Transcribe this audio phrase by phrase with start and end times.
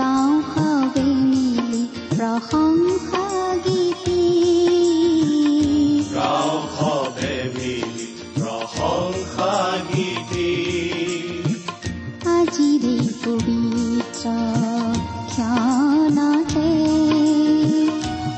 [0.00, 3.24] গাঁও সবে মিলি প্ৰশংসা
[9.90, 10.48] গীতি
[12.34, 14.24] আজিৰে পবিত্ৰ
[15.32, 16.70] ক্ষণতে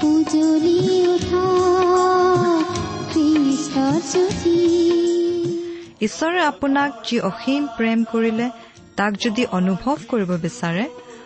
[0.08, 0.78] উজলি
[1.14, 1.46] উঠা
[3.10, 4.58] খ্ৰীষ্টৰ জ্যোতি
[6.06, 8.46] ঈশ্বৰে আপোনাক যি অসীম প্ৰেম কৰিলে
[8.98, 10.84] তাক যদি অনুভৱ কৰিব বিচাৰে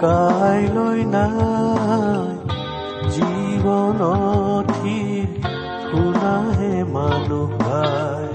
[0.00, 2.32] কাইলৈ নাই?
[3.14, 5.26] জীৱনথিৰ
[5.90, 8.26] শুনাহে মানুহ ভাই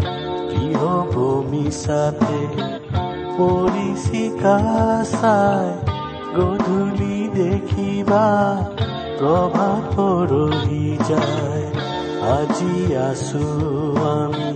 [0.52, 1.16] কি হ'ব
[1.52, 2.39] মিছাতে?
[3.38, 4.57] পৰিচিকা
[5.03, 5.69] চাই
[6.38, 8.25] গধূলি দেখিবা
[9.19, 11.66] প্ৰভাত পৰহি যায়।
[12.35, 13.45] আজি আছো
[14.13, 14.50] আমি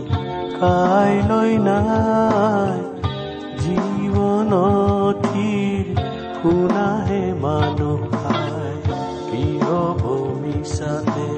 [0.62, 2.78] কাইলৈ নাই?
[3.64, 4.79] জীৱনথিৰ
[6.40, 8.76] শুনাহে মানুহ খাই
[9.30, 10.02] কি হ'ব
[10.42, 11.30] মিছাতে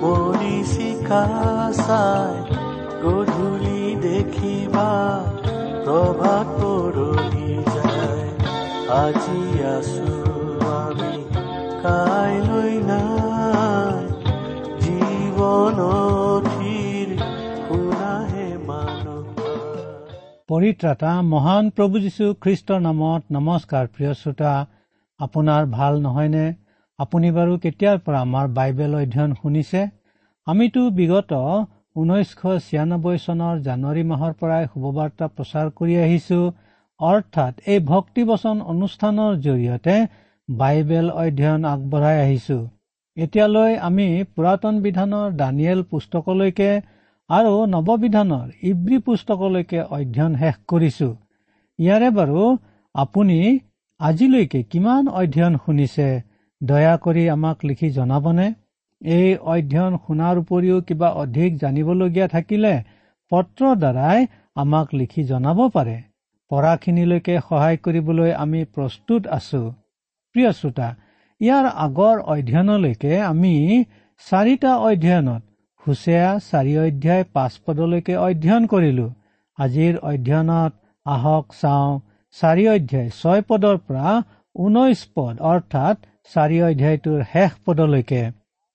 [0.00, 1.22] পৰিচিকা
[1.78, 2.36] চাই
[3.02, 4.90] গধূলি দেখিবা
[5.84, 8.26] প্ৰভাত পৰহি যায়
[8.96, 9.47] আজি
[20.58, 24.52] পৰিত্ৰাতা মহান প্ৰভু যীশু খ্ৰীষ্টৰ নামত নমস্কাৰ প্ৰিয় শ্ৰোতা
[25.20, 26.46] আপোনাৰ ভাল নহয়নে?
[26.98, 29.82] আপুনি বাৰু কেতিয়াৰ পৰা আমাৰ বাইবেল অধ্যয়ন শুনিছে?
[30.46, 31.32] আমিতো বিগত
[32.00, 36.40] ঊনৈছশ ছিয়ানব্বৈ চনৰ জানুৱাৰী মাহৰ পৰাই শুভবাৰ্তা প্ৰচাৰ কৰি আহিছো।
[37.00, 39.96] অৰ্থাৎ এই ভক্তিবচন অনুষ্ঠানৰ জৰিয়তে
[40.48, 42.58] বাইবেল অধ্যয়ন আগবঢ়াই আহিছো।
[43.16, 46.70] এতিয়ালৈ আমি পুৰাতন বিধানৰ দানিয়েল পুস্তকলৈকে
[47.30, 51.08] আৰু নৱবিধানৰ ইব্ৰী পুস্তকলৈকে অধ্যয়ন শেষ কৰিছো।
[51.78, 52.42] ইয়াৰে বাৰু
[52.94, 53.38] আপুনি
[54.00, 56.08] আজিলৈকে কিমান অধ্যয়ন শুনিছে?
[56.60, 58.46] দয়া কৰি আমাক লিখি জনাবনে?
[59.02, 62.74] এই অধ্যয়ন শুনাৰ উপৰিও কিবা অধিক জানিবলগীয়া থাকিলে
[63.32, 64.18] পত্ৰৰ দ্বাৰাই
[64.62, 65.96] আমাক লিখি জনাব পাৰে।
[66.50, 69.62] পঢ়াখিনিলৈকে সহায় কৰিবলৈ আমি প্ৰস্তুত আছো।
[70.34, 70.88] প্ৰিয় শ্ৰোতা
[71.40, 73.54] ইয়াৰ আগৰ অধ্যয়নলৈকে আমি
[74.26, 75.42] চাৰিটা অধ্যয়নত
[75.88, 79.06] হুচেয়া চাৰি অধ্যায় পাঁচ পদলৈকে অধ্যয়ন কৰিলো।
[79.58, 80.72] আজিৰ অধ্যয়নত
[81.06, 81.92] আহক চাওঁ
[82.36, 84.12] চাৰি অধ্যায় ছয় পদৰ পৰা
[84.56, 85.96] ঊনৈশ পদ অৰ্থাৎ
[86.32, 88.22] চাৰি অধ্যায়টোৰ শেষ পদলৈকে।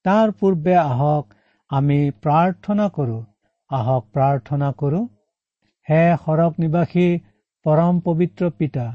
[0.05, 1.25] তাৰ পূৰ্বে আহক
[1.71, 3.19] আমি প্ৰাৰ্থনা কৰো।
[3.71, 5.01] আহক প্ৰাৰ্থনা কৰো।
[5.87, 7.07] হে সৰগ নিবাসী
[7.65, 8.85] পৰম পবিত্ৰ পিতা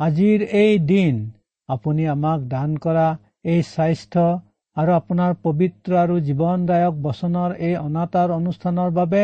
[0.00, 1.20] আজিৰ এই দিন
[1.68, 3.06] আপুনি আমাক দান কৰা
[3.44, 4.24] এই স্বাস্থ্য
[4.76, 9.22] আৰু আপোনাৰ পবিত্ৰ আৰু জীৱনদায়ক বচনৰ এই অনাতাৰ অনুষ্ঠানৰ বাবে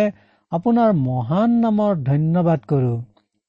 [0.52, 2.92] আপোনাৰ মহান নামৰ ধন্যবাদ কৰো।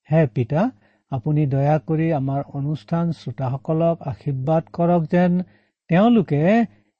[0.09, 0.63] হে পিতা
[1.11, 5.41] আপুনি দয়া কৰি আমাৰ অনুষ্ঠান শ্ৰোতাসকলক আশীৰ্বাদ কৰক যেন
[5.89, 6.41] তেওঁলোকে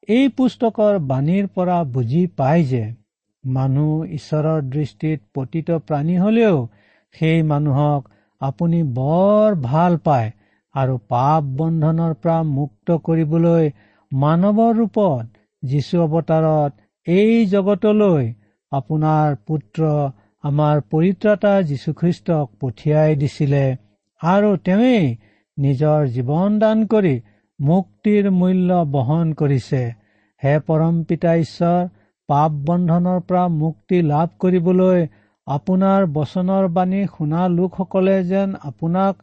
[0.10, 2.84] এই পুস্তকৰ বাণীৰ পৰা বুজি পায় যে
[3.44, 6.58] মানুহ ঈশ্বৰৰ দৃষ্টিত পতিত প্ৰাণী হলেও
[7.16, 8.12] সেই মানুহক
[8.42, 10.30] আপুনি বৰ ভাল পায়
[10.76, 13.72] আৰু পাপ বন্ধনৰ পৰা মুক্ত কৰিবলৈ
[14.14, 15.26] মানৱৰ ৰূপত
[15.64, 16.72] যীশু অৱতাৰত
[17.08, 18.26] এই জগতলৈ
[18.72, 19.90] আপোনাৰ পুত্ৰ
[20.44, 23.64] আমাৰ পৰিত্ৰাতা যীশুখ্ৰীষ্টক পঠিয়াই দিছিলে
[24.22, 25.06] আৰু তেওঁৱেই
[25.58, 27.16] নিজৰ জীৱন দান কৰি
[27.60, 29.82] মুক্তিৰ মূল্য বহন কৰিছে।
[30.42, 31.82] হে পৰম পিতা ঈশ্বৰ
[32.30, 35.06] পাপ বন্ধনৰ পৰা মুক্তি লাভ কৰিবলৈ
[35.48, 39.14] আপোনাৰ বচনৰ বাণী শুনা লোকসকলে যেন আপোনাক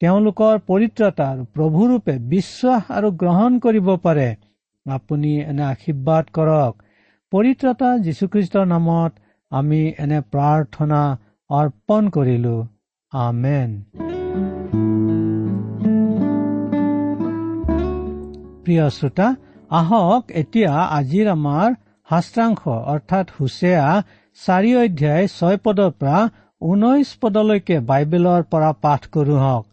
[0.00, 4.28] তেওঁলোকৰ পৰিত্ৰতা আৰু প্ৰভুৰূপে বিশ্বাস আৰু গ্ৰহণ কৰিব পাৰে।
[4.86, 6.74] আপুনি এনে আশীৰ্বাদ কৰক।
[7.32, 9.12] পৰিত্ৰতা যীশুখ্ৰীষ্টৰ নামত
[9.52, 11.00] আমি এনে প্ৰাৰ্থনা
[11.50, 12.56] অৰ্পণ কৰিলো।
[13.12, 13.70] আমেন।
[18.64, 19.28] প্ৰিয় শ্ৰোতা
[19.70, 21.68] আহক এতিয়া আজিৰ আমাৰ
[22.08, 22.62] শাস্ত্ৰাংশ
[22.92, 23.86] অৰ্থাৎ হুচেয়া
[24.38, 26.18] চাৰি অধ্যায় ছয় পদৰ পৰা
[26.62, 29.64] ঊনৈশ পদলৈকে বাইবেলৰ পৰা পাঠ কৰো হওক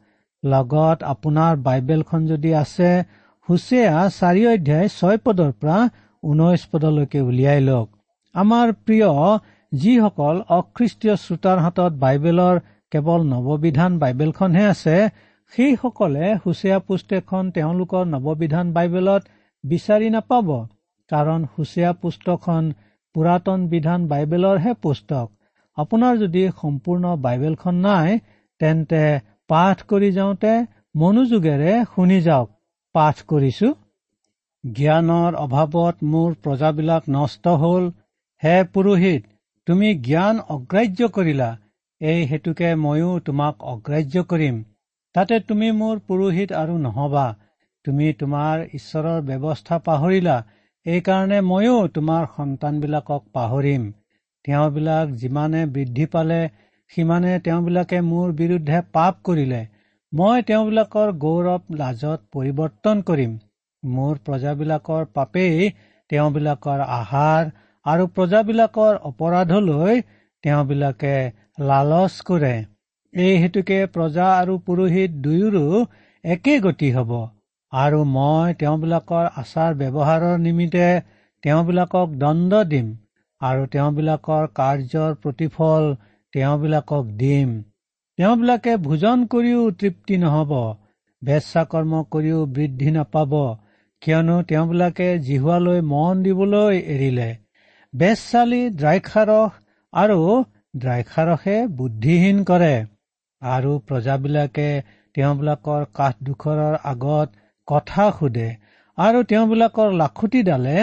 [0.44, 2.90] লগত আপোনাৰ বাইবেলখন যদি আছে
[3.50, 5.78] হুচেয়া চাৰি অধ্যায় ছয় পদৰ পৰা
[6.24, 7.88] ঊনৈশ পদলৈকে উলিয়াই লওক।
[8.36, 9.10] আমাৰ প্ৰিয়
[9.72, 12.56] যিসকল অখ্ৰীষ্টীয় শ্ৰোতাৰ হাতত বাইবেলৰ
[12.92, 14.98] কেৱল নৱবিধান বাইবেলখনহে আছে
[15.54, 19.22] সেইসকলে হুচীয়া পুস্তকখন তেওঁলোকৰ নৱবিধান বাইবেলত
[19.64, 20.48] বিচাৰি নাপাব
[21.12, 22.64] কাৰণ হুচীয়া পুস্তকখন
[23.16, 25.28] পুৰাতন বিধান বাইবেলৰহে পুস্তক।
[25.78, 28.10] আপোনাৰ যদি সম্পূৰ্ণ বাইবেলখন নাই
[28.62, 29.04] তেন্তে
[29.52, 30.52] পাঠ কৰি যাওঁতে
[30.96, 32.50] মনোযোগেৰে শুনি যাওক
[32.96, 33.70] পাঠ কৰিছো।
[34.64, 37.90] জ্ঞানৰ অভাৱত মোৰ প্ৰজাবিলাক নষ্ট হল।
[38.44, 39.22] হে পুৰোহিত
[39.68, 41.50] তুমি জ্ঞান অগ্ৰাহ্য কৰিলা।
[42.02, 44.56] এই হেতুকে ময়ো তোমাক অগ্ৰাহ্য কৰিম।
[45.16, 47.26] তাতে তুমি মোৰ পুৰোহিত আৰু নহবা।
[47.86, 50.38] তুমি তোমাৰ ঈশ্বৰৰ ব্যৱস্থা পাহৰিলা।
[50.86, 53.84] এইকাৰণে ময়ো তোমাৰ সন্তানবিলাকক পাহৰিম।
[54.46, 56.42] তেওঁবিলাক যিমানে বৃদ্ধি পালে
[56.94, 59.62] সিমানে তেওঁবিলাকে মোৰ বিৰুদ্ধে পাপ কৰিলে।
[60.14, 63.36] মই তেওঁবিলাকৰ গৌৰৱ লাজত পৰিৱৰ্তন কৰিম।
[63.84, 65.70] মোৰ প্ৰজাবিলাকৰ পাপেই
[66.10, 67.52] তেওঁবিলাকৰ আহাৰ
[67.86, 70.02] আৰু প্ৰজাবিলাকৰ অপৰাধলৈ
[70.44, 71.14] তেওঁবিলাকে
[71.70, 72.54] লালচ কৰে।
[73.14, 75.86] এই হেতুকে প্ৰজা আৰু পুৰোহিত দুয়োৰো
[76.24, 77.12] একে গতি হ'ব।
[77.74, 80.88] আৰু মই তেওঁবিলাকৰ আচাৰ ব্যৱহাৰৰ নিমিত্তে
[81.44, 82.88] তেওঁবিলাকক দণ্ড দিম
[83.42, 85.92] আৰু তেওঁবিলাকৰ কাৰ্যৰ প্ৰতিফল
[86.34, 87.50] তেওঁবিলাকক দিম।
[88.20, 90.52] তেওঁবিলাকে ভোজন কৰিও তৃপ্তি নহ'ব।
[91.22, 93.34] বেচা কৰ্ম কৰিও বৃদ্ধি নাপাব।
[94.02, 97.30] কিয়নো তেওঁবিলাকে জিহুৱালৈ মন দিবলৈ এৰিলে।
[97.94, 99.52] বেচালি দ্ৰাক্ষাৰস
[99.94, 100.20] আৰু
[100.78, 102.74] দ্ৰাক্ষাৰসে বুদ্ধিহীন কৰে।
[103.42, 104.70] আৰু প্ৰজাবিলাকে
[105.16, 107.30] তেওঁবিলাকৰ কাঠদোখৰৰ আগত
[107.68, 108.50] কথা সোধে।
[108.98, 110.78] আৰু তেওঁবিলাকৰ লাখুটিডালে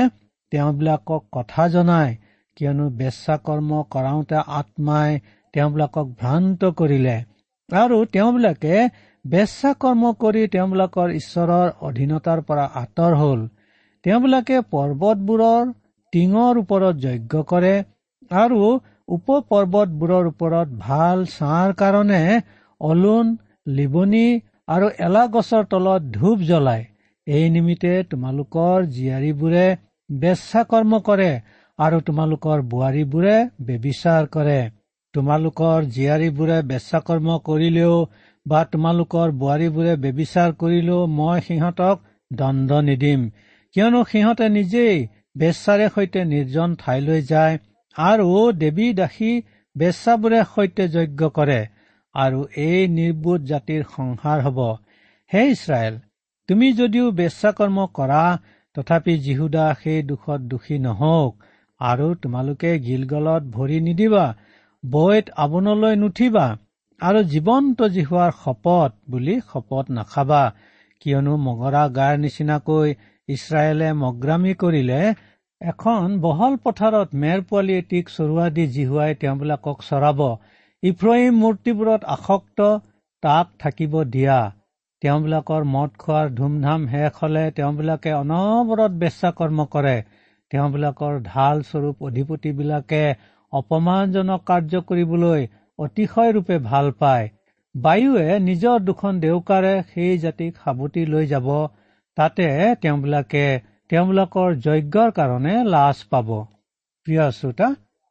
[0.53, 2.17] তেওঁবিলাকক কথা জনায়।
[2.57, 5.11] কিয়নো বেচা কৰ্ম কৰাওঁতে আত্মাই
[5.59, 7.17] তেওঁবিলাকক ভ্ৰান্ত কৰিলে।
[7.69, 8.75] আৰু তেওঁবিলাকে
[9.25, 13.41] বেচা কৰ্ম কৰি তেওঁবিলাকৰ ঈশ্বৰৰ অধীনতাৰ পৰা আঁতৰ হল।
[14.05, 15.73] তেওঁবিলাকে পৰ্বতবোৰৰ
[16.13, 17.73] টিঙৰ ওপৰত যজ্ঞ কৰে
[18.37, 18.61] আৰু
[19.09, 22.23] উপ পৰ্বতবোৰৰ ওপৰত ভাল ছাঁৰ কাৰণে
[22.81, 23.35] অলুন
[23.73, 24.25] লিবনি
[24.69, 26.85] আৰু এলা গছৰ তলত ধূপ জ্বলায়।
[27.27, 29.67] এই নিমিত্তে তোমালোকৰ জীয়াৰীবোৰে
[30.11, 31.31] বেচা কৰ্ম কৰে
[31.79, 34.61] আৰু তোমালোকৰ বোৱাৰীবোৰে বেবিচাৰ কৰে।
[35.19, 37.95] তোমালোকৰ জীয়াৰীবোৰে বেচা কৰ্ম কৰিলেও
[38.47, 41.97] বা তোমালোকৰ বোৱাৰীবোৰে বেবিচাৰ কৰিলেও মই সিহঁতক
[42.31, 43.25] দণ্ড নিদিম।
[43.77, 45.07] কিয়নো সিহঁতে নিজেই
[45.39, 47.59] বেচাৰে সৈতে নিৰ্জন ঠাইলৈ যায়
[47.97, 48.29] আৰু
[48.61, 49.33] দেৱী দাসী
[49.77, 51.61] বেচাবোৰে সৈতে যজ্ঞ কৰে
[52.15, 54.59] আৰু এই নিৰ্বোধ জাতিৰ সংসাৰ হব।
[55.31, 55.95] হে ইছৰাইল
[56.49, 58.23] তুমি যদিও বেচাকৰ্ম কৰা
[58.77, 61.33] তথাপি যীহুদা সেই দুখত দোষী নহওক
[61.81, 64.27] আৰু তোমালোকে গিলগলত ভৰি নিদিবা
[64.85, 66.47] বৈত আবনলৈ নুঠিবা
[67.01, 70.43] আৰু জীৱন্ত জিহুৱাৰ শপত বুলি শপত নাখাবা।
[71.03, 72.95] কিয়নো মগৰা গাৰ নিচিনাকৈ
[73.29, 75.01] ইছৰাইলে মগ্ৰামী কৰিলে
[75.61, 80.21] এখন বহল পথাৰত মেৰ পোৱালি এটিক চৰোৱা দি জিহুৱাই তেওঁবিলাকক চৰাব।
[80.83, 82.69] ইফ্ৰহিম মূৰ্তিবোৰত আসক্ত
[83.23, 84.39] তাক থাকিব দিয়া।
[85.03, 89.97] তেওঁবিলাকৰ মদ খোৱাৰ ধুমধাম শেষ হলে তেওঁবিলাকে অনবৰত বেচা কৰ্ম কৰে।
[90.51, 93.03] তেওঁবিলাকৰ ঢাল স্বৰূপ অধিপতিবিলাকে
[93.53, 95.47] অপমানজনক কাৰ্য কৰিবলৈ
[95.79, 97.29] অতিশয় ৰূপে ভাল পায়।
[97.75, 101.49] বায়ুৱে নিজৰ দুখন দেউকাৰে সেই জাতিক সাৱটি লৈ যাব।
[102.17, 102.47] তাতে
[102.83, 103.45] তেওঁবিলাকে
[103.91, 106.29] তেওঁবিলাকৰ যজ্ঞৰ কাৰণে লাজ পাব।
[107.07, 107.69] প্ৰিয় শ্ৰোতা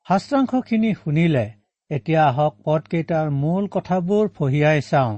[0.07, 1.45] শাস্ত্ৰাংশখিনি শুনিলে।
[1.91, 5.13] এতিয়া আহক পদকেইটাৰ মূল কথাবোৰ ফহিয়াই চাওঁ।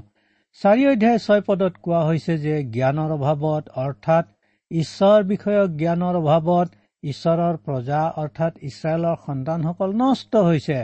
[0.60, 4.24] চাৰি অধ্যায় ছয় পদত কোৱা হৈছে যে জ্ঞানৰ অভাৱত অৰ্থাৎ
[4.70, 6.68] ঈশ্বৰ বিষয়ক জ্ঞানৰ অভাৱত
[7.02, 10.78] ঈশ্বৰৰ প্ৰজা অৰ্থাৎ ইছৰাইলৰ সন্তানসকল নষ্ট হৈছে।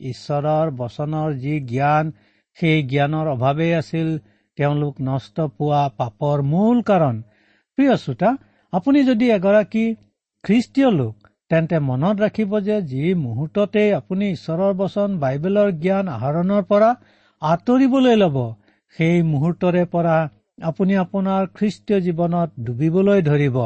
[0.00, 2.12] ঈশ্বৰৰ বচনৰ যি জ্ঞান
[2.58, 4.08] সেই জ্ঞানৰ অভাৱেই আছিল
[4.58, 7.16] তেওঁলোক নষ্ট পোৱা পাপৰ মূল কাৰণ।
[7.78, 8.30] প্ৰিয় শ্ৰোতা
[8.72, 9.84] আপুনি যদি এগৰাকী
[10.44, 11.14] খ্ৰীষ্টীয় লোক
[11.50, 16.90] তেন্তে মনত ৰাখিব যে যি মুহূৰ্ততেই আপুনি ঈশ্বৰৰ বচন বাইবেলৰ জ্ঞান আহৰণৰ পৰা
[17.42, 18.36] আঁতৰিবলৈ ল'ব
[18.94, 20.16] সেই মুহূৰ্তৰে পৰা
[20.62, 23.56] আপুনি আপোনাৰ খ্ৰীষ্টীয় জীৱনত ডুবিবলৈ ধৰিব।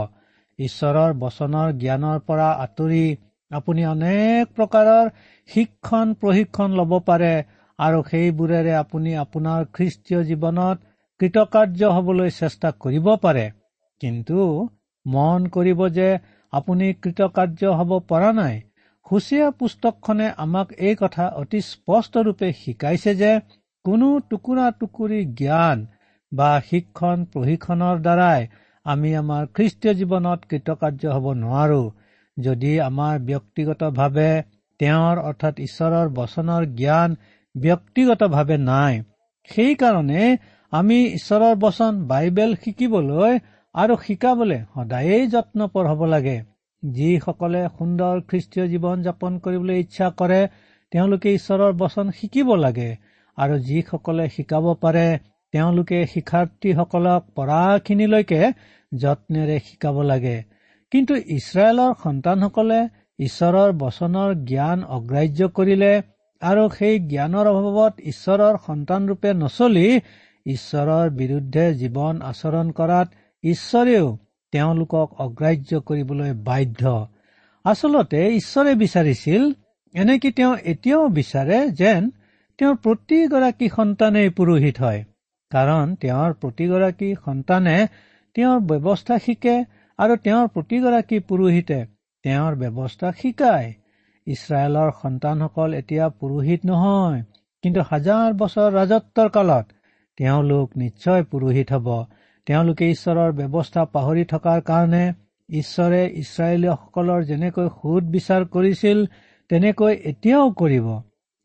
[0.59, 3.05] ঈশ্বৰৰ বচনৰ জ্ঞানৰ পৰা আঁতৰি
[3.51, 5.11] আপুনি অনেক প্ৰকাৰৰ
[5.49, 7.33] শিক্ষণ প্ৰশিক্ষণ ল'ব পাৰে
[7.79, 10.77] আৰু সেইবোৰেৰে আপুনি আপোনাৰ খ্ৰীষ্টীয় জীৱনত
[11.21, 13.45] কৃতকাৰ্য হবলৈ চেষ্টা কৰিব পাৰে।
[14.01, 14.47] কিন্তু
[15.07, 16.09] মন কৰিব যে
[16.53, 18.57] আপুনি কৃতকাৰ্য হ'ব পৰা নাই
[19.07, 23.33] সুচীয়া পুস্তকখনে আমাক এই কথা অতি স্পষ্টৰূপে শিকাইছে যে
[23.85, 25.83] কোনো টুকুৰা টুকুৰি জ্ঞান
[26.33, 28.47] বা শিক্ষণ প্ৰশিক্ষণৰ দ্বাৰাই
[28.87, 31.83] আমি আমাৰ খ্ৰীষ্টীয় জীৱনত কৃতকাৰ্য হ'ব নোৱাৰো।
[32.37, 34.31] যদি আমাৰ ব্যক্তিগতভাৱে
[34.81, 37.11] তেওঁৰ অৰ্থাৎ ঈশ্বৰৰ বচনৰ জ্ঞান
[37.55, 38.95] ব্যক্তিগতভাৱে নাই
[39.49, 40.23] সেইকাৰণে
[40.73, 43.33] আমি ঈশ্বৰৰ বচন বাইবেল শিকিবলৈ
[43.75, 46.37] আৰু শিকাবলৈ সদায়েই যত্নপৰ হ'ব লাগে।
[46.83, 50.41] যিসকলে সুন্দৰ খ্ৰীষ্টীয় জীৱন যাপন কৰিবলৈ ইচ্ছা কৰে
[50.93, 52.91] তেওঁলোকে ঈশ্বৰৰ বচন শিকিব লাগে
[53.39, 55.07] আৰু যিসকলে শিকাব পাৰে
[55.55, 58.41] তেওঁলোকে শিক্ষাৰ্থীসকলক পঢ়াখিনিলৈকে
[58.93, 60.37] যত্নেৰে শিকাব লাগে।
[60.93, 62.81] কিন্তু ইছৰাইলৰ সন্তানসকলে
[63.19, 65.93] ঈশ্বৰৰ বচনৰ জ্ঞান অগ্ৰাহ্য কৰিলে
[66.43, 69.89] আৰু সেই জ্ঞানৰ অভাৱত ঈশ্বৰৰ সন্তানৰূপে নচলি
[70.47, 73.09] ঈশ্বৰৰ বিৰুদ্ধে জীৱন আচৰণ কৰাত
[73.45, 74.07] ঈশ্বৰেও
[74.53, 76.83] তেওঁলোকক অগ্ৰাহ্য কৰিবলৈ বাধ্য।
[77.65, 79.43] আচলতে ঈশ্বৰে বিচাৰিছিল
[79.95, 82.03] এনেকি তেওঁ এতিয়াও বিচাৰে যেন
[82.59, 85.01] তেওঁৰ প্ৰতিগৰাকী সন্তানেই পুৰোহিত হয়?
[85.51, 87.77] কাৰণ তেওঁৰ প্ৰতিগৰাকী সন্তানে
[88.37, 89.57] তেওঁৰ ব্যৱস্থা শিকে
[89.99, 91.79] আৰু তেওঁৰ প্ৰতিগৰাকী পুৰোহিতে
[92.25, 93.69] তেওঁৰ ব্যৱস্থা শিকায়।
[94.27, 97.21] ইছৰাইলৰ সন্তানসকল এতিয়া পুৰোহিত নহয়
[97.65, 99.67] কিন্তু হাজাৰ বছৰ ৰাজত্বৰ কালত
[100.19, 101.89] তেওঁলোক নিশ্চয় পুৰোহিত হ'ব।
[102.47, 105.05] তেওঁলোকে ঈশ্বৰৰ ব্যৱস্থা পাহৰি থকাৰ কাৰণে
[105.49, 108.99] ঈশ্বৰে ইছৰাইলীসকলৰ যেনেকৈ সোধ বিচাৰ কৰিছিল
[109.51, 110.87] তেনেকৈ এতিয়াও কৰিব।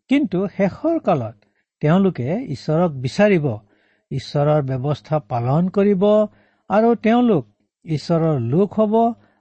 [0.09, 1.35] কিন্তু শেষৰ কালত
[1.81, 3.45] তেওঁলোকে ঈশ্বৰক বিচাৰিব।
[4.11, 6.03] ঈশ্বৰৰ ব্যৱস্থা পালন কৰিব।
[6.69, 7.43] আৰু তেওঁলোক
[7.85, 8.93] ঈশ্বৰৰ লোক হ'ব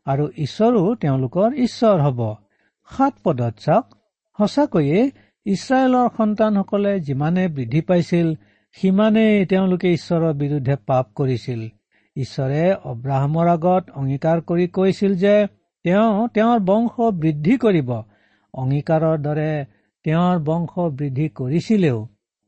[0.07, 2.21] আৰু ঈশ্বৰো তেওঁলোকৰ ঈশ্বৰ হ'ব।
[2.89, 3.87] সাত পদত চাওক
[4.39, 5.01] সঁচাকৈয়ে
[5.47, 8.29] ইছৰাইলৰ সন্তানসকলে যিমানে বৃদ্ধি পাইছিল
[8.77, 11.61] সিমানেই তেওঁলোকে ঈশ্বৰৰ বিৰুদ্ধে পাপ কৰিছিল।
[12.17, 15.35] ঈশ্বৰে অব্ৰাহামৰ আগত অংগীকাৰ কৰি কৈছিল যে
[15.85, 17.91] তেওঁ তেওঁৰ বংশ বৃদ্ধি কৰিব।
[18.55, 19.53] অংগীকাৰৰ দৰে
[20.05, 21.99] তেওঁৰ বংশ বৃদ্ধি কৰিছিলেও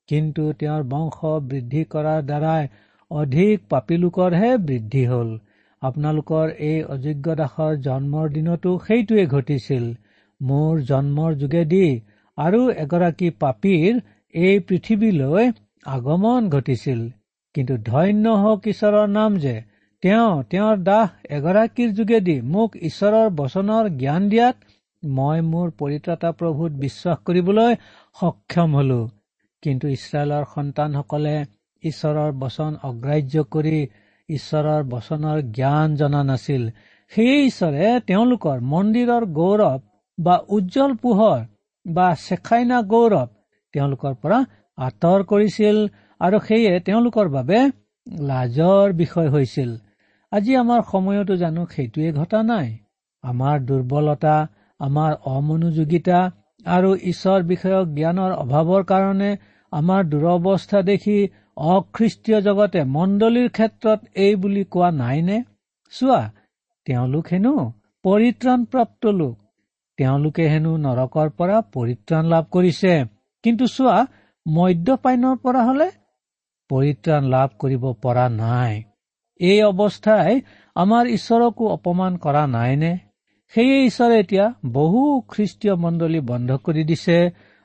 [0.09, 1.19] কিন্তু তেওঁৰ বংশ
[1.51, 2.63] বৃদ্ধি কৰাৰ দ্বাৰাই
[3.11, 5.31] অধিক পাপী লোকৰহে বৃদ্ধি হ'ল।
[5.83, 9.85] আপোনালোকৰ এই অযোগ্য দাসৰ জন্মৰ দিনতো সেইটোৱে ঘটিছিল।
[10.41, 11.87] মোৰ জন্মৰ যোগেদি
[12.39, 13.93] আৰু এগৰাকী পাপীৰ
[14.35, 15.51] এই পৃথিৱীলৈ
[15.87, 17.01] আগমন ঘটিছিল।
[17.55, 19.55] কিন্তু ধন্য হওক ঈশ্বৰৰ নাম যে
[20.03, 24.57] তেওঁ তেওঁৰ দাস এগৰাকীৰ যোগেদি মোক ঈশ্বৰৰ বচনৰ জ্ঞান দিয়াত
[25.03, 27.73] মই মোৰ পৰিত্ৰাতা প্ৰভূত বিশ্বাস কৰিবলৈ
[28.17, 29.01] সক্ষম হলো।
[29.63, 31.35] কিন্তু ইছৰাইলৰ সন্তানসকলে
[31.83, 33.79] ঈশ্বৰৰ বচন অগ্ৰাহ্য কৰি
[34.29, 36.63] ঈশ্বৰৰ বচনৰ জ্ঞান জনা নাছিল।
[37.13, 39.79] সেয়ে ঈশ্বৰে তেওঁলোকৰ মন্দিৰৰ গৌৰৱ
[40.19, 41.41] বা উজ্জ্বল পোহৰ
[41.87, 43.27] বা চেখাইনা গৌৰৱ
[43.75, 44.39] তেওঁলোকৰ পৰা
[44.79, 45.77] আঁতৰ কৰিছিল
[46.21, 47.59] আৰু সেয়ে তেওঁলোকৰ বাবে
[48.23, 49.71] লাজৰ বিষয় হৈছিল।
[50.33, 52.69] আজি আমাৰ সময়তো জানো সেইটোৱে ঘটা নাই।
[53.25, 54.37] আমাৰ দুৰ্বলতা
[54.81, 56.19] আমাৰ অমনোযোগিতা
[56.67, 59.31] আৰু ঈশ্বৰ বিষয়ক জ্ঞানৰ অভাৱৰ কাৰণে
[59.73, 61.19] আমাৰ দুৰৱস্থা দেখি
[61.61, 65.39] অখ্ৰীষ্টীয় জগতে মণ্ডলীৰ ক্ষেত্ৰত এই বুলি কোৱা নাইনে?
[65.93, 66.21] চোৱা
[66.87, 67.73] তেওঁলোক হেনো
[68.05, 69.37] পৰিত্ৰাণপ্ৰাপ্ত লোক।
[69.99, 72.93] তেওঁলোকে হেনো নৰকৰ পৰা পৰিত্ৰাণ লাভ কৰিছে।
[73.43, 74.07] কিন্তু চোৱা
[74.49, 75.89] মদ্যপানৰ পৰা হলে
[76.71, 78.83] পৰিত্ৰাণ লাভ কৰিব পৰা নাই।
[79.41, 80.41] এই অৱস্থাই
[80.77, 82.93] আমাৰ ঈশ্বৰকো অপমান কৰা নাইনে?
[83.55, 87.17] সেয়ে ঈশ্বৰে এতিয়া বহু খ্ৰীষ্টীয় মণ্ডলী বন্ধ কৰি দিছে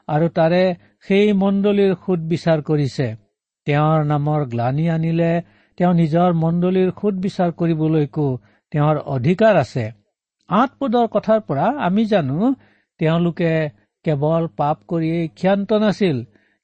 [0.07, 0.63] আৰু তাৰে
[1.07, 3.24] সেই মণ্ডলীৰ সোধ বিচাৰ কৰিছে।
[3.67, 5.31] তেওঁৰ নামৰ গ্লানি আনিলে
[5.77, 8.25] তেওঁ নিজৰ মণ্ডলীৰ সোধ বিচাৰ কৰিবলৈকো
[8.73, 9.85] তেওঁৰ অধিকাৰ আছে।
[10.49, 12.51] আঠ পদৰ কথাৰ পৰা আমি জানো
[12.99, 13.51] তেওঁলোকে
[14.05, 16.17] কেৱল পাপ কৰিয়েই ক্ষান্ত নাছিল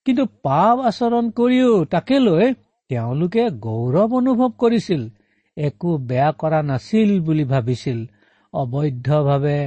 [0.06, 2.54] কিন্তু পাপ আচৰণ কৰিও তাকে লৈ
[2.90, 5.02] তেওঁলোকে গৌৰৱ অনুভৱ কৰিছিল।
[5.58, 8.00] একো বেয়া কৰা নাছিল বুলি ভাবিছিল।
[8.54, 9.58] অবৈধভাৱে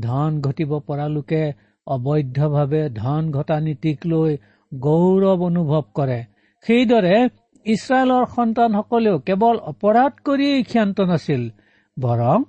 [0.00, 1.42] ধন ঘটিব পৰা লোকে
[1.86, 4.30] অবৈধভাৱে ধন ঘটা নীতিক লৈ
[4.72, 6.20] গৌৰৱ অনুভৱ কৰে।
[6.64, 7.16] সেইদৰে
[7.66, 11.42] ইছৰাইলৰ সন্তানসকলেও কেৱল অপৰাধ কৰিয়েই ক্ষান্ত নাছিল
[11.96, 12.46] বৰং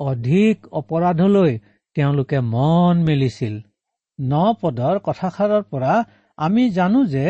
[0.00, 1.52] অধিক অপৰাধলৈ
[1.96, 3.54] তেওঁলোকে মন মেলিছিল।
[4.18, 5.94] ন পদৰ কথাষাৰৰ পৰা
[6.38, 7.26] আমি জানো যে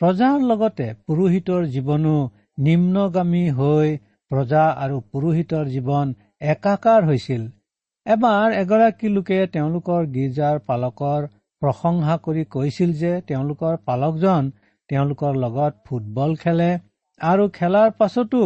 [0.00, 2.14] প্ৰজাৰ লগতে পুৰোহিতৰ জীৱনো
[2.66, 3.96] নিম্নগামী হৈ
[4.30, 6.14] প্ৰজা আৰু পুৰোহিতৰ জীৱন
[6.48, 7.42] একাকাৰ হৈছিল।
[8.06, 11.28] এবাৰ এগৰাকী লোকে তেওঁলোকৰ গীৰ্জাৰ পালকৰ
[11.62, 14.50] প্ৰশংসা কৰি কৈছিল যে তেওঁলোকৰ পালকজন
[14.90, 16.70] তেওঁলোকৰ লগত ফুটবল খেলে
[17.20, 18.42] আৰু খেলাৰ পাছতো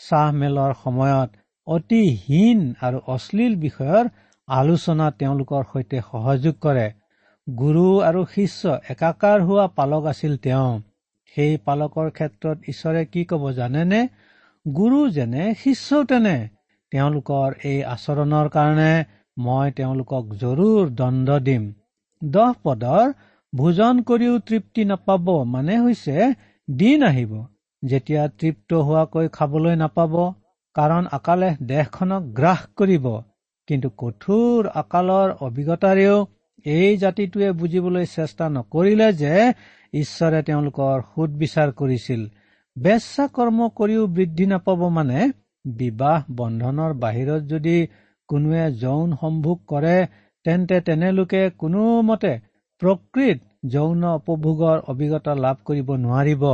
[0.00, 1.30] চাহ মেলৰ সময়ত
[1.66, 4.04] অতি হীন আৰু অশ্লীল বিষয়ৰ
[4.48, 6.86] আলোচনাত তেওঁলোকৰ সৈতে সহযোগ কৰে।
[7.46, 10.70] গুৰু আৰু শিষ্য একাকাৰ হোৱা পালক আছিল তেওঁ।
[11.34, 14.00] সেই পালকৰ ক্ষেত্ৰত ঈশ্বৰে কি ক'ব জানেনে?
[14.66, 16.36] গুৰু যেনে শিষ্যও তেনে।
[16.92, 18.90] তেওঁলোকৰ এই আচৰণৰ কাৰণে
[19.38, 21.64] মই তেওঁলোকক জৰুৰ দণ্ড দিম।
[22.22, 23.06] দহ পদৰ
[23.56, 26.16] ভোজন কৰিও তৃপ্তি নাপাব মানে হৈছে
[26.68, 27.32] দিন আহিব।
[27.82, 30.14] যেতিয়া তৃপ্ত হোৱাকৈ খাবলৈ নাপাব
[30.76, 33.06] কাৰণ আকালে দেশখনক গ্ৰাস কৰিব।
[33.68, 36.16] কিন্তু কঠোৰ আকালৰ অভিজ্ঞতাৰেও
[36.66, 39.34] এই জাতিটোৱে বুজিবলৈ চেষ্টা নকৰিলে যে
[39.94, 42.22] ঈশ্বৰে তেওঁলোকৰ সুদবিচাৰ কৰিছিল।
[42.76, 45.20] বেচা কৰ্ম কৰিও বৃদ্ধি নাপাব মানে
[45.64, 47.76] বিবাহ বন্ধনৰ বাহিৰত যদি
[48.28, 49.96] কোনোৱে যৌন সম্ভোগ কৰে
[50.44, 52.32] তেন্তে তেনেলোকে কোনোমতে
[52.82, 56.44] প্ৰকৃত যৌন উপভোগৰ অভিজ্ঞতা লাভ কৰিব নোৱাৰিব।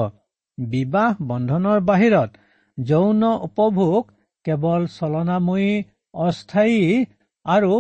[0.59, 2.31] বিবাহ বন্ধনৰ বাহিৰত
[2.79, 4.03] যৌন উপভোগ
[4.45, 5.73] কেৱল চলনাময়ী
[6.15, 7.05] অস্থায়ী
[7.47, 7.73] আৰু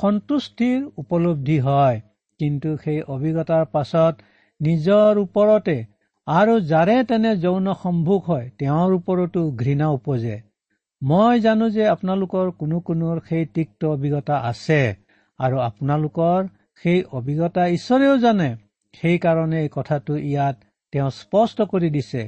[0.00, 2.00] সন্তুষ্টিৰ উপলব্ধি হয়।
[2.40, 4.14] কিন্তু সেই অভিজ্ঞতাৰ পাছত
[4.60, 5.76] নিজৰ ওপৰতে
[6.26, 10.36] আৰু যাৰে তেনে যৌন সম্ভোগ হয় তেওঁৰ ওপৰতো ঘৃণা উপজে।
[11.02, 14.80] মই জানো যে আপোনালোকৰ কোনো কোনোৰ সেই তিক্ত অভিজ্ঞতা আছে
[15.38, 16.40] আৰু আপোনালোকৰ
[16.82, 18.48] সেই অভিজ্ঞতা ঈশ্বৰেও জানে।
[18.98, 20.56] সেইকাৰণে এই কথাটো ইয়াত
[20.92, 22.22] তেওঁ স্পষ্ট কৰি দিছে।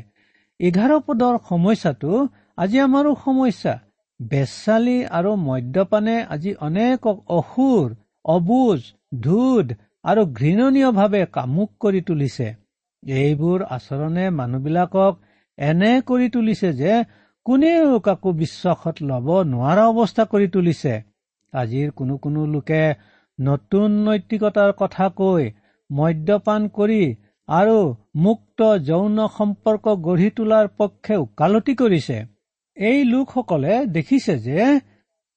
[0.60, 2.12] এঘাৰ পদৰ সমস্যাটো
[2.58, 3.74] আজি আমাৰো সমস্যা।
[4.20, 7.86] বেচালী আৰু মদ্যপানে আজি অনেক অসুৰ
[8.24, 8.80] অবুজ
[9.20, 9.66] ধুধ
[10.04, 12.48] আৰু ঘৃণনীয়ভাৱে কামুক কৰি তুলিছে।
[13.02, 15.12] এইবোৰ আচৰণে মানুহবিলাকক
[15.58, 16.92] এনে কৰি তুলিছে যে
[17.46, 20.94] কোনেও কাকো বিশ্বাসত ল'ব নোৱাৰা অৱস্থা কৰি তুলিছে।
[21.52, 22.82] আজিৰ কোনো কোনো লোকে
[23.38, 25.44] নতুন নৈতিকতাৰ কথা কৈ
[25.90, 27.02] মদ্যপান কৰি
[27.48, 27.78] আৰু
[28.24, 32.18] মুক্ত যৌন সম্পৰ্ক গঢ়ি তোলাৰ পক্ষে ওকালতি কৰিছে।
[32.76, 34.60] এই লোকসকলে দেখিছে যে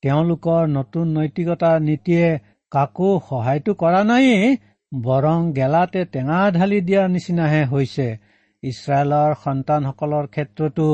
[0.03, 2.27] তেওঁলোকৰ নতুন নৈতিকতাৰ নীতিয়ে
[2.71, 4.57] কাকো সহায়তো কৰা নায়েই
[4.91, 8.07] বৰং গেলাতে টেঙা ঢালি দিয়াৰ নিচিনাহে হৈছে।
[8.63, 10.87] ইছৰাইলৰ সন্তানসকলৰ ক্ষেত্ৰতো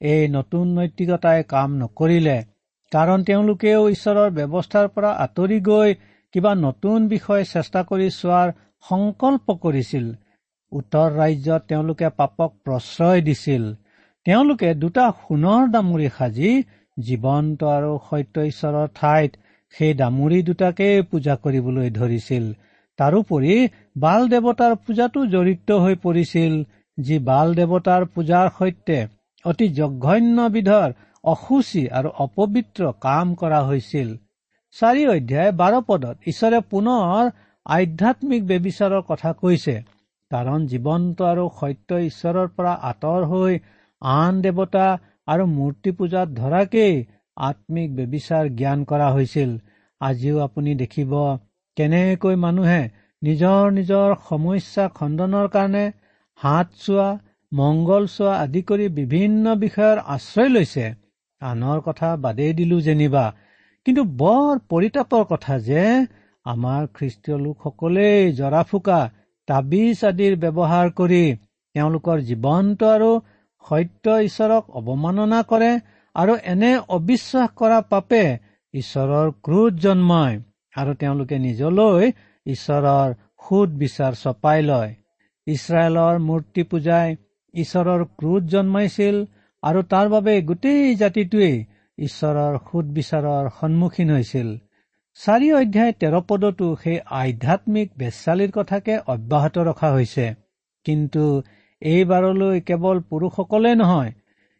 [0.00, 2.38] এই নতুন নৈতিকতাই কাম নকৰিলে
[2.92, 5.90] কাৰণ তেওঁলোকেও ঈশ্বৰৰ ব্যৱস্থাৰ পৰা আঁতৰি গৈ
[6.34, 8.48] কিবা নতুন বিষয় চেষ্টা কৰি চোৱাৰ
[8.84, 10.06] সংকল্প কৰিছিল।
[10.72, 13.64] উত্তৰ ৰাজ্যত তেওঁলোকে পাপক প্ৰশ্ৰয় দিছিল।
[14.26, 16.50] তেওঁলোকে দুটা সোণৰ দামুৰি সাজি
[16.96, 19.32] জীৱন্ত আৰু সত্য ঈশ্বৰৰ ঠাইত
[19.74, 22.44] সেই দামুৰি দুটাকেই পূজা কৰিবলৈ ধৰিছিল।
[22.98, 23.54] তাৰোপৰি
[23.96, 26.52] বাল দেৱতাৰ পূজাতো জড়িত হৈ পৰিছিল
[26.98, 28.98] যি বাল দেৱতাৰ পূজাৰ সৈতে
[29.44, 30.90] অতি জঘন্যবিধৰ
[31.24, 34.08] অসুচী আৰু অপবিত্ৰ কাম কৰা হৈছিল।
[34.76, 37.24] চাৰি অধ্যায় বাৰ পদত ঈশ্বৰে পুনৰ
[37.66, 39.74] আধ্যাত্মিক বেবিচাৰৰ কথা কৈছে।
[40.30, 43.58] কাৰণ জীৱন্ত আৰু সত্য ঈশ্বৰৰ পৰা আঁতৰ হৈ
[44.02, 44.86] আন দেৱতা
[45.26, 46.96] আৰু মূৰ্তি পূজাত ধৰাকেই
[47.36, 49.50] আত্মিক বেবিচাৰ জ্ঞান কৰা হৈছিল।
[50.00, 51.12] আজিও আপুনি দেখিব
[51.76, 52.82] কেনেকৈ মানুহে
[53.22, 55.84] নিজৰ নিজৰ সমস্যা খণ্ডনৰ কাৰণে
[56.38, 57.08] হাত চোৱা
[57.52, 60.86] মংগল চোৱা আদি কৰি বিভিন্ন বিষয়ৰ আশ্ৰয় লৈছে।
[61.42, 63.24] আনৰ কথা বাদেই দিলো যেনিবা।
[63.86, 65.84] কিন্তু বৰ পৰিতাপৰ কথা যে
[66.46, 69.00] আমাৰ খ্ৰীষ্টীয় লোকসকলেই জৰা ফুকা
[69.48, 71.24] তাবিজ আদিৰ ব্যৱহাৰ কৰি
[71.74, 73.10] তেওঁলোকৰ জীৱন্ত আৰু
[73.64, 75.70] সত্য ঈশ্বৰক অৱমাননা কৰে
[76.14, 78.24] আৰু এনে অবিশ্বাস কৰা পাপে
[78.74, 80.36] ঈশ্বৰৰ ক্ৰোধ জন্মায়
[80.74, 82.12] আৰু তেওঁলোকে নিজলৈ
[82.46, 83.08] ঈশ্বৰৰ
[83.44, 84.92] সুদ বিচাৰ চপাই লয়।
[85.46, 87.08] ইছৰাইলৰ মূৰ্তি পূজাই
[87.54, 89.16] ঈশ্বৰৰ ক্ৰোধ জন্মাইছিল
[89.62, 91.56] আৰু তাৰ বাবে গোটেই জাতিটোৱেই
[91.98, 94.48] ঈশ্বৰৰ সুদ বিচাৰৰ সন্মুখীন হৈছিল।
[95.18, 100.24] চাৰি অধ্যায় তেৰ পদতো সেই আধ্যাত্মিক বেচালিৰ কথাকে অব্যাহত ৰখা হৈছে।
[100.86, 101.24] কিন্তু
[101.82, 104.10] এইবাৰলৈ কেৱল পুৰুষসকলে নহয়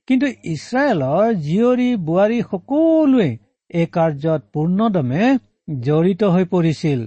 [0.09, 3.29] কিন্তু ইছৰাইলৰ জীয়ৰী বোৱাৰী সকলোৱে
[3.71, 5.25] এই কাৰ্যত পূৰ্ণদমে
[5.81, 7.01] জড়িত হৈ পৰিছিল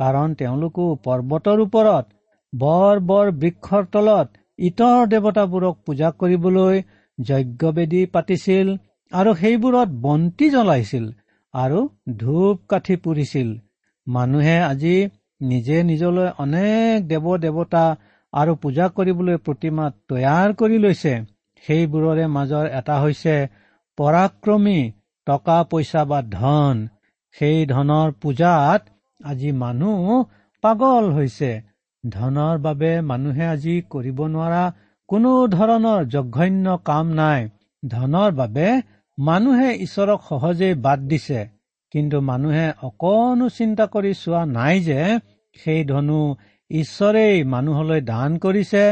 [0.00, 2.04] কাৰণ তেওঁলোকো পৰ্বতৰ ওপৰত
[2.52, 4.28] বৰ বৰ বৃক্ষৰ তলত
[4.58, 6.82] ইতৰ দেৱতাবোৰক পূজা কৰিবলৈ
[7.18, 8.66] যজ্ঞবেদী পাতিছিল
[9.12, 11.04] আৰু সেইবোৰত বন্তি জ্বলাইছিল।
[11.56, 11.80] আৰু
[12.16, 13.48] ধূপ কাঠি পুৰিছিল।
[14.06, 14.96] মানুহে আজি
[15.40, 17.84] নিজে নিজলৈ অনেক দেৱ দেৱতা
[18.32, 21.14] আৰু পূজা কৰিবলৈ প্ৰতিমা তৈয়াৰ কৰি লৈছে।
[21.64, 23.36] সেইবোৰৰে মাজৰ এটা হৈছে
[23.98, 24.80] পৰাক্ৰমী
[25.26, 26.76] টকা পইচা বা ধন।
[27.34, 28.80] সেই ধনৰ পূজাত
[29.24, 30.04] আজি মানুহ
[30.64, 31.50] পাগল হৈছে।
[32.04, 34.64] ধনৰ বাবে মানুহে আজি কৰিব নোৱাৰা
[35.08, 37.40] কোনো ধৰণৰ জঘন্য কাম নাই।
[37.82, 38.68] ধনৰ বাবে
[39.18, 41.40] মানুহে ঈশ্বৰক সহজেই বাদ দিছে
[41.92, 45.00] কিন্তু মানুহে অকণো চিন্তা কৰি চোৱা নাই যে
[45.56, 46.20] সেই ধনু
[46.70, 48.82] ঈশ্বৰেই মানুহলৈ দান কৰিছে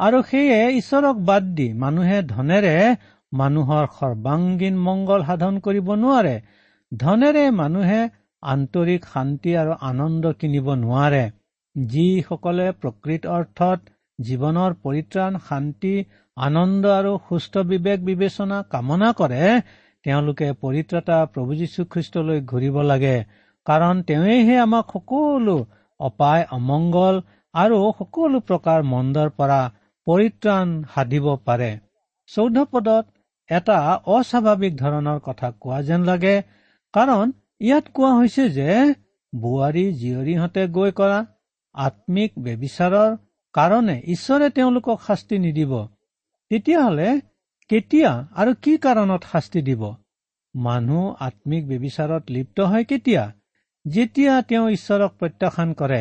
[0.00, 2.76] আৰু সেয়ে ঈশ্বৰক বাদ দি মানুহে ধনেৰে
[3.32, 6.36] মানুহৰ সৰ্বাংগীন মংগল সাধন কৰিব নোৱাৰে।
[6.92, 8.00] ধনেৰে মানুহে
[8.42, 11.24] আন্তৰিক শান্তি আৰু আনন্দ কিনিব নোৱাৰে।
[11.76, 13.78] যিসকলে প্ৰকৃত অৰ্থত
[14.28, 15.94] জীৱনৰ পৰিত্ৰাণ শান্তি
[16.36, 19.42] আনন্দ আৰু সুস্থ বিবেক বিবেচনা কামনা কৰে
[20.04, 23.16] তেওঁলোকে পৰিত্ৰতা প্ৰভু যীশুখ্ৰীষ্টলৈ ঘূৰিব লাগে।
[23.66, 25.56] কাৰণ তেওঁৱেহে আমাক সকলো
[26.00, 27.16] অপায় অমংগল
[27.54, 29.60] আৰু সকলো প্ৰকাৰ মন্দৰ পৰা
[30.06, 31.70] পৰিত্ৰাণ সাধিব পাৰে।
[32.28, 33.04] চৌধ পদত
[33.48, 33.78] এটা
[34.16, 36.34] অস্বাভাৱিক ধৰণৰ কথা কোৱা যেন লাগে।
[36.94, 37.26] কাৰণ
[37.60, 38.68] ইয়াত কোৱা হৈছে যে
[39.32, 41.18] বোৱাৰী জীয়ৰীহঁতে গৈ কৰা
[41.74, 43.10] আত্মিক বেবিচাৰৰ
[43.54, 45.72] কাৰণে ঈশ্বৰে তেওঁলোকক শাস্তি নিদিব
[46.50, 47.08] তেতিয়াহ'লে
[47.70, 49.82] কেতিয়া আৰু কি কাৰণত শাস্তি দিব?
[50.54, 53.22] মানুহ আত্মিক বেবিচাৰত লিপ্ত হয় কেতিয়া?
[53.86, 56.00] যেতিয়া তেওঁ ঈশ্বৰক প্ৰত্যাখ্যান কৰে।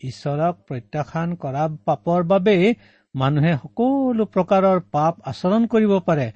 [0.00, 2.74] ঈশ্বৰক প্ৰত্যাখ্যান কৰা পাপৰ বাবেই
[3.14, 6.28] মানুহে সকলো প্ৰকাৰৰ পাপ আচৰণ কৰিব পাৰে।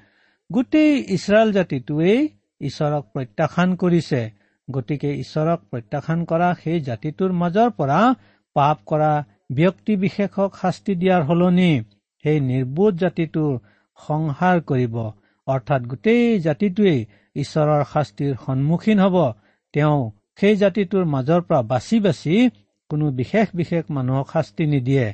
[0.53, 2.21] গোটেই ইছৰাইল জাতিটোৱেই
[2.61, 4.21] ঈশ্বৰক প্ৰত্যাখ্যান কৰিছে।
[4.69, 8.01] গতিকে ঈশ্বৰক প্ৰত্যাখ্যান কৰা সেই জাতিটোৰ মাজৰ পৰা
[8.57, 9.12] পাপ কৰা
[9.51, 11.73] ব্যক্তি বিশেষক শাস্তি দিয়াৰ সলনি
[12.25, 13.53] সেই নিৰ্বোধ জাতিটোৰ
[13.99, 14.97] সংহাৰ কৰিব।
[15.47, 17.01] অৰ্থাৎ গোটেই জাতিটোৱেই
[17.37, 19.17] ঈশ্বৰৰ শাস্তিৰ সন্মুখীন হ'ব।
[19.75, 19.99] তেওঁ
[20.41, 22.35] সেই জাতিটোৰ মাজৰ পৰা বাছি বাছি
[22.91, 25.07] কোনো বিশেষ বিশেষ মানুহক শাস্তি নিদিয়ে।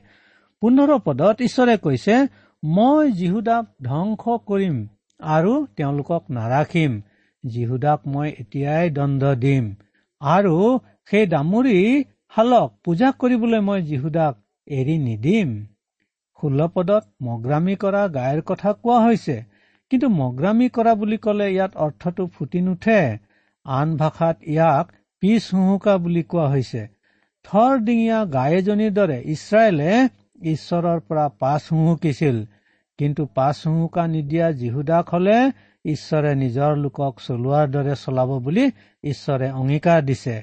[0.63, 2.15] পোন্ধৰ পদত ঈশ্বৰে কৈছে
[2.63, 4.77] মই যিহুদাক ধ্বংস কৰিম
[5.21, 6.93] আৰু তেওঁলোকক নাৰাখিম।
[7.45, 9.65] যীহুদাক মই এতিয়াই দণ্ড দিম
[10.21, 10.57] আৰু
[11.11, 11.79] সেই দামুৰি
[12.33, 14.35] শালক পূজা কৰিবলৈ মই যীহুদাক
[14.67, 15.49] এৰি নিদিম।
[16.39, 19.35] ষোল্ল পদত মগ্ৰামী কৰা গাইৰ কথা কোৱা হৈছে
[19.91, 23.01] কিন্তু মগ্ৰামী কৰা বুলি ক'লে ইয়াত অৰ্থটো ফুটি নুঠে।
[23.67, 24.87] আন ভাষাত ইয়াক
[25.23, 26.83] পিছ হুহুকা বুলি কোৱা হৈছে।
[27.45, 29.91] থৰ ডিঙীয়া গাই এজনীৰ দৰে ইছৰাইলে
[30.53, 32.37] ঈশ্বৰৰ পৰা পাছ হুহুকিছিল
[32.99, 35.37] কিন্তু পাছ হুহুকা নিদিয়া যীহুদাক হলে
[35.85, 38.65] ঈশ্বৰে নিজৰ লোকক চলোৱাৰ দৰে চলাব বুলি
[39.05, 40.37] ঈশ্বৰে অংগীকাৰ দিছে।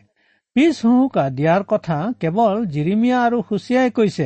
[0.60, 4.26] পিছ হুহুকা দিয়াৰ কথা কেৱল জিৰিমিয়া আৰু হুচিয়াই কৈছে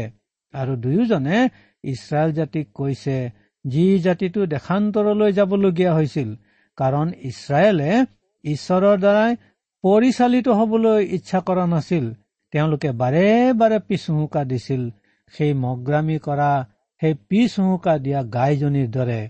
[0.54, 1.38] আৰু দুয়োজনে
[1.84, 3.18] ইছৰাইল জাতিক কৈছে
[3.66, 6.30] যি জাতিটো দেশান্তৰলৈ যাবলগীয়া হৈছিল
[6.78, 7.90] কাৰণ ইছৰাইলে
[8.44, 9.38] ঈশ্বৰৰ দ্বাৰাই
[9.84, 12.10] পৰিচালিত হবলৈ ইচ্ছা কৰা নাছিল।
[12.54, 14.82] তেওঁলোকে বাৰে বাৰে পিছহুকা দিছিল।
[15.34, 16.52] সেই মগ্ৰামী কৰা
[17.02, 19.22] সেই পিছ হুঁকা দিয়া গাইজনীৰ দৰে।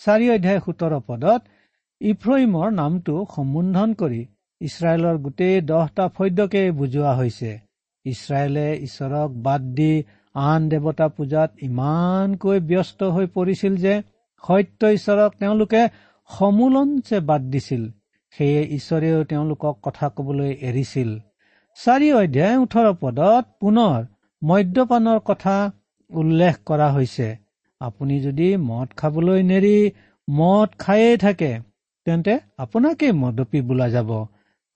[0.00, 1.40] চাৰি অধ্যায় সোতৰ পদত
[2.00, 4.22] ইফ্ৰইমৰ নামটো সম্বোধন কৰি
[4.60, 7.58] ইছৰাইলৰ গোটেই দহটা ফৈদ্যকে বুজোৱা হৈছে।
[8.04, 13.94] ইছৰাইলে ঈশ্বৰক বাদ দি আন দেৱতা পূজাত ইমানকৈ ব্যস্ত হৈ পৰিছিল যে
[14.44, 15.82] সত্য ঈশ্বৰক তেওঁলোকে
[16.38, 17.90] সমূলঞ্চে বাদ দিছিল।
[18.30, 21.18] সেয়ে ঈশ্বৰেও তেওঁলোকক কথা কবলৈ এৰিছিল।
[21.84, 24.04] চাৰি অধ্যায় ওঠৰ পদত পুনৰ
[24.44, 25.72] মদ্যপানৰ কথা
[26.10, 27.36] উল্লেখ কৰা হৈছে।
[27.80, 29.90] আপুনি যদি মদ খাবলৈ নেৰি
[30.30, 31.58] মদ খায়েই থাকে
[32.04, 34.26] তেন্তে আপোনাকেই মদপি বোলা যাব।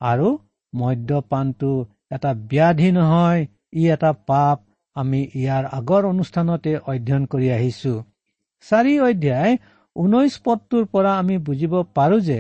[0.01, 0.29] আৰু
[0.73, 1.73] মদ্যপানটো
[2.11, 3.41] এটা ব্যাধি নহয়
[3.75, 4.59] ই এটা পাপ।
[4.97, 7.93] আমি ইয়াৰ আগৰ অনুষ্ঠানতে অধ্যয়ন কৰি আহিছো।
[8.65, 9.53] চাৰি অধ্যায়
[9.97, 12.39] ঊনৈশ পদটোৰ পৰা আমি বুজিব পাৰো যে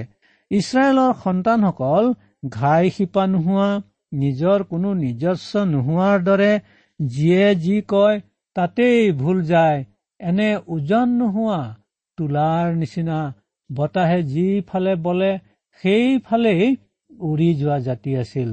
[0.51, 2.05] ইছৰাইলৰ সন্তানসকল
[2.49, 3.68] ঘাই শিপা নোহোৱা
[4.12, 6.53] নিজৰ কোনো নিজস্ব নোহোৱাৰ দৰে
[7.01, 8.16] যিয়ে যি কয়
[8.57, 9.79] তাতেই ভুল যায়।
[10.20, 11.61] এনে ওজন নোহোৱা
[12.18, 13.18] তোলাৰ নিচিনা
[13.70, 15.31] বতাহে যিফালে বলে
[15.85, 16.64] সেইফালেই
[17.20, 18.50] উৰি যোৱা জাতি আছিল।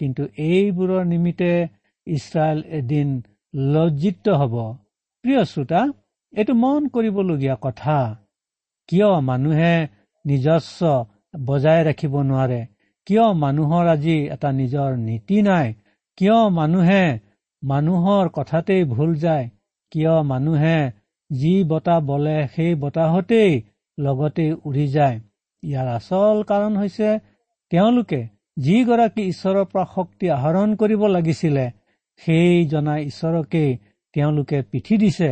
[0.00, 1.52] কিন্তু এইবোৰৰ নিমিত্তে
[2.06, 3.08] ইছৰাইল এদিন
[3.54, 4.54] লজ্জিত হব।
[5.24, 5.80] প্ৰিয় শ্ৰোতা
[6.32, 7.96] এইটো মন কৰিবলগীয়া কথা।
[8.88, 9.74] কিয় মানুহে
[10.24, 10.80] নিজস্ব
[11.46, 12.60] বজাই ৰাখিব নোৱাৰে?
[13.06, 15.68] কিয় মানুহৰ আজি এটা নিজৰ নীতি নাই?
[16.18, 17.02] কিয় মানুহে
[17.62, 19.46] মানুহৰ কথাতেই ভুল যায়?
[19.92, 20.78] কিয় মানুহে
[21.30, 23.52] যি বতাহ বলে সেই বতাহতেই
[23.98, 25.16] লগতে উৰি যায়?
[25.62, 27.08] ইয়াৰ আচল কাৰণ হৈছে
[27.70, 28.20] তেওঁলোকে
[28.56, 31.66] যিগৰাকী ঈশ্বৰৰ পৰা শক্তি আহৰণ কৰিব লাগিছিলে
[32.22, 33.70] সেই জনা ঈশ্বৰকেই
[34.14, 35.30] তেওঁলোকে পিঠি দিছে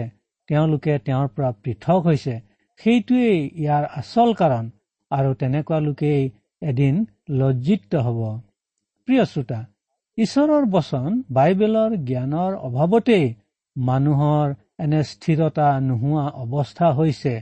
[0.48, 2.34] তেওঁলোকে তেওঁৰ পৰা পৃথক হৈছে।
[2.80, 4.64] সেইটোৱেই ইয়াৰ আচল কাৰণ
[5.10, 6.22] আৰু তেনেকুৱা লোকেই
[6.62, 6.94] এদিন
[7.30, 8.20] লজ্জিত হ'ব।
[9.08, 9.58] প্ৰিয় শ্ৰোতা
[10.18, 13.26] ঈশ্বৰৰ বচন বাইবেলৰ জ্ঞানৰ অভাৱতেই
[13.76, 14.46] মানুহৰ
[14.84, 17.34] এনে স্থিৰতা নোহোৱা অৱস্থা হৈছে।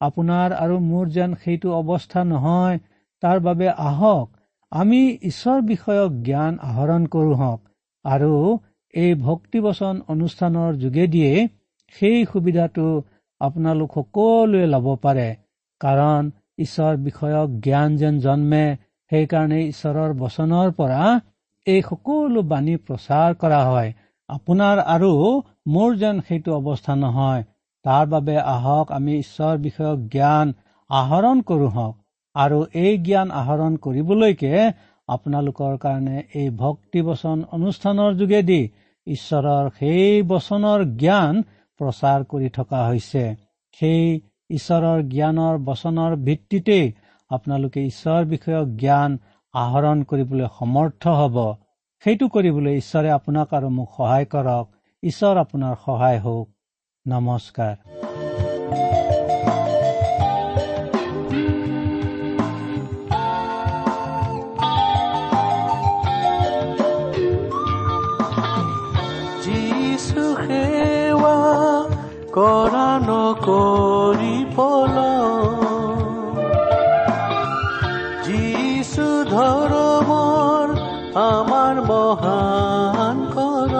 [0.00, 2.78] আপোনাৰ আৰু মোৰ যেন সেইটো অৱস্থা নহয়
[3.22, 4.26] তাৰ বাবে আহক
[4.74, 7.60] আমি ঈশ্বৰ বিষয়ক জ্ঞান আহৰণ কৰো হওক
[8.04, 8.30] আৰু
[8.94, 11.48] এই ভক্তিবচন অনুষ্ঠানৰ যোগেদিয়ে
[11.96, 12.86] সেই সুবিধাটো
[13.40, 15.28] আপোনালোক সকলোৱে ল'ব পাৰে
[15.80, 18.64] কাৰণ ঈশ্বৰ বিষয়ক জ্ঞান যেন জন্মে
[19.10, 21.00] সেইকাৰণে ঈশ্বৰৰ বচনৰ পৰা
[21.66, 23.90] এই সকলো বাণী প্ৰচাৰ কৰা হয়।
[24.28, 25.10] আপোনাৰ আৰু
[25.66, 27.42] মোৰ যেন সেইটো অৱস্থা নহয়
[27.84, 30.54] তাৰ বাবে আহক আমি ঈশ্বৰ বিষয়ক জ্ঞান
[30.90, 31.94] আহৰণ কৰো হওক।
[32.36, 34.52] আৰু এই জ্ঞান আহৰণ কৰিবলৈকে
[35.08, 38.62] আপোনালোকৰ কাৰণে এই ভক্তি বচন অনুষ্ঠানৰ যোগেদি
[39.06, 41.34] ঈশ্বৰৰ সেই বচনৰ জ্ঞান
[41.80, 43.24] প্ৰচাৰ কৰি থকা হৈছে।
[43.78, 44.02] সেই
[44.50, 46.86] ঈশ্বৰৰ জ্ঞানৰ বচনৰ ভিত্তিতেই
[47.30, 49.18] আপোনালোকে ঈশ্বৰৰ বিষয়ক জ্ঞান
[49.54, 51.36] আহৰণ কৰিবলৈ সমৰ্থ হ'ব।
[52.04, 54.66] সেইটো কৰিবলৈ ঈশ্বৰে আপোনাক আৰু মোক সহায় কৰক।
[55.02, 56.48] ঈশ্বৰ আপোনাৰ সহায় হওক।
[57.06, 58.03] নমস্কাৰ।
[72.34, 74.96] কৰা নকৰি পল।
[78.26, 80.66] যিছু ধৰ্মৰ
[81.24, 83.72] আমাৰ মহান কৰ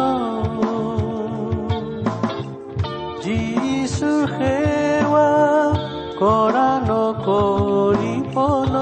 [3.25, 5.29] যিছু সেৱা
[6.21, 8.75] কৰা নকৰি পল।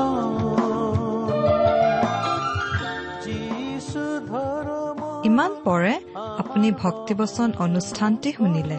[5.29, 5.95] ইমান পৰে
[6.43, 8.79] আপুনি ভক্তিবচন অনুষ্ঠানটি শুনিলে।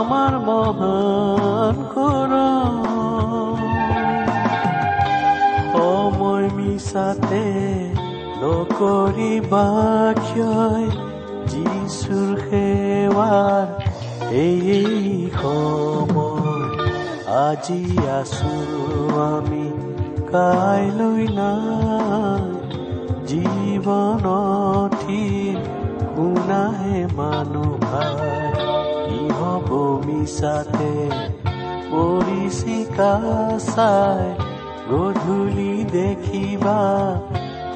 [0.00, 2.32] আমাৰ মহান কৰ
[5.72, 7.44] সময় মিছাতে
[8.40, 9.66] নকৰিবা
[10.20, 10.86] ক্ষয়
[11.50, 13.66] যিছুৰ সেৱাৰ
[14.44, 16.64] এই সময়
[17.40, 17.82] আজি
[18.18, 18.54] আছো
[19.26, 19.66] আমি
[20.32, 22.44] কাইলৈ নাই
[23.28, 25.24] জীৱনথি
[26.14, 28.49] শুনাহে মানুহ ভাই।
[29.70, 30.92] কি হ'ব মিছাতে
[31.90, 33.12] পৰিচিকা
[33.58, 34.26] চাই
[34.90, 36.80] গধূলি দেখিবা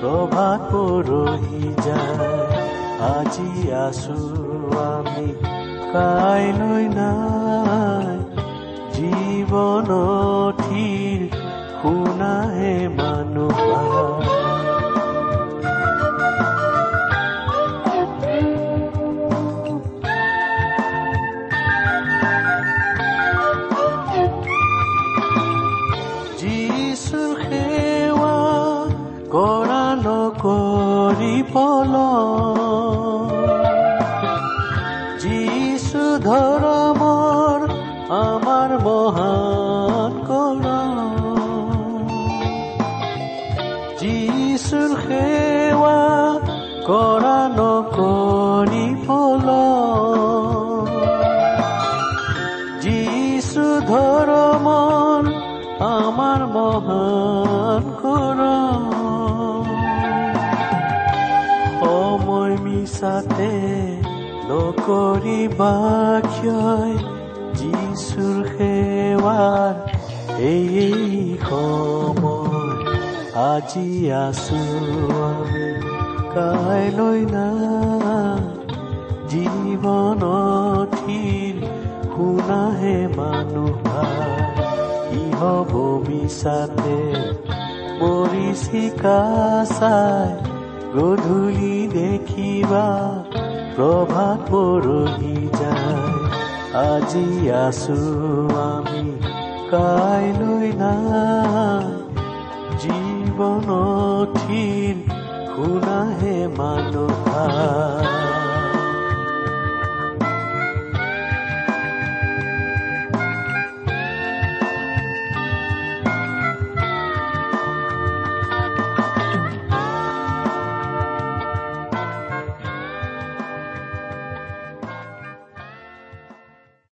[0.00, 2.34] প্ৰভাত পৰহি যায়।
[3.14, 3.50] আজি
[3.86, 4.18] আছো
[4.74, 5.28] আমি
[5.94, 8.14] কাইলৈ নাই
[8.94, 11.20] জীৱনথিৰ
[11.80, 12.76] শুনাহে
[31.86, 32.43] নকৰি
[64.84, 65.74] নকৰিবা
[66.24, 66.94] ক্ষয়
[67.58, 69.74] যিছুৰ সেৱাৰ
[70.44, 72.74] এই সময়
[73.44, 74.60] আজি আছো
[76.34, 78.42] কাইলৈ নাই
[79.32, 80.34] জীৱনথিৰ
[82.12, 83.82] শুনাহে মানুহ
[85.08, 85.72] কি হ'ব
[86.06, 87.00] মিছাতে?
[88.00, 89.20] পৰিচিকা
[89.72, 90.30] চাই
[90.94, 92.88] গধূলি দেখিবা
[93.76, 96.12] প্ৰভাত পৰহি যায়।
[96.84, 97.98] আজি আছো
[98.62, 99.04] আমি
[99.70, 101.86] কাইলৈ নাই।
[102.78, 103.68] জীৱ জীৱন
[104.34, 104.96] থিৰ
[105.52, 108.33] শুনাহে মানুহ